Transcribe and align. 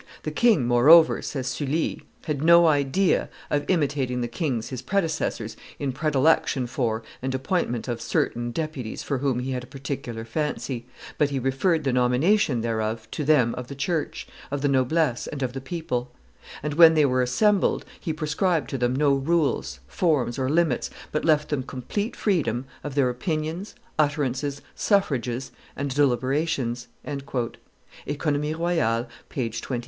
"The 0.23 0.31
king, 0.31 0.65
moreover," 0.65 1.21
says 1.21 1.45
Sully, 1.49 2.01
"had 2.23 2.43
no 2.43 2.65
idea 2.65 3.29
of 3.51 3.65
imitating 3.69 4.21
the 4.21 4.27
kings 4.27 4.69
his 4.69 4.81
predecessors 4.81 5.55
in 5.77 5.91
predilection 5.91 6.65
for, 6.65 7.03
and 7.21 7.35
appointment 7.35 7.87
of, 7.87 8.01
certain 8.01 8.49
deputies 8.49 9.03
for 9.03 9.19
whom 9.19 9.41
he 9.41 9.51
had 9.51 9.63
a 9.63 9.67
particular 9.67 10.25
fancy; 10.25 10.87
but 11.19 11.29
he 11.29 11.37
referred 11.37 11.83
the 11.83 11.93
nomination 11.93 12.61
thereof 12.61 13.07
to 13.11 13.23
them 13.23 13.53
of 13.53 13.67
the 13.67 13.75
church, 13.75 14.25
of 14.49 14.61
the 14.61 14.67
noblesse, 14.67 15.27
and 15.27 15.43
of 15.43 15.53
the 15.53 15.61
people; 15.61 16.09
and 16.63 16.73
when 16.73 16.95
they 16.95 17.05
were 17.05 17.21
assembled, 17.21 17.85
he 17.99 18.11
prescribed 18.11 18.71
to 18.71 18.79
them 18.79 18.95
no 18.95 19.13
rules, 19.13 19.81
forms, 19.87 20.39
or 20.39 20.49
limits, 20.49 20.89
but 21.11 21.25
left 21.25 21.49
them 21.49 21.61
complete 21.61 22.15
freedom 22.15 22.65
of 22.83 22.95
their 22.95 23.11
opinions, 23.11 23.75
utterances, 23.99 24.63
suffrages, 24.73 25.51
and 25.75 25.93
deliberations." 25.93 26.87
[OEconomies 27.05 28.57
royales, 28.57 29.05
t. 29.29 29.41
iii. 29.69 29.79